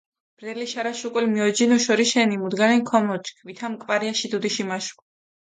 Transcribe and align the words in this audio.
ბრელი 0.43 0.63
შარაშ 0.69 1.01
უკული 1.09 1.29
მიოჯინუ 1.33 1.77
შორიშენი, 1.83 2.39
მუდგარენი 2.47 2.83
ქომოჩქ, 2.89 3.45
ვითამ 3.51 3.77
კვარიაში 3.85 4.33
დუდიში 4.35 4.69
მაშხვა. 4.75 5.07